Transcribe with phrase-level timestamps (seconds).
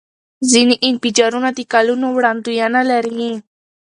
[0.51, 3.31] ځینې انفجارونه د کلونو وړاندوینه لري.